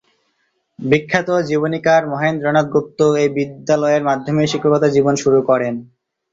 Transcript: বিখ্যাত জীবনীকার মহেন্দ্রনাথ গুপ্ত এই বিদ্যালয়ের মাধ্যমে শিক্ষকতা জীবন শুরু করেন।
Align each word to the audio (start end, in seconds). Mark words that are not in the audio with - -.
বিখ্যাত 0.79 1.29
জীবনীকার 1.49 2.01
মহেন্দ্রনাথ 2.11 2.67
গুপ্ত 2.73 2.99
এই 3.21 3.29
বিদ্যালয়ের 3.37 4.03
মাধ্যমে 4.09 4.43
শিক্ষকতা 4.51 4.87
জীবন 4.95 5.13
শুরু 5.23 5.39
করেন। 5.49 5.73